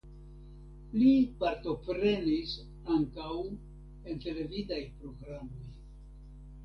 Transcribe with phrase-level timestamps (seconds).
[1.01, 1.09] Li
[1.43, 2.55] partoprenis
[2.95, 5.71] ankaŭ en televidaj programoj.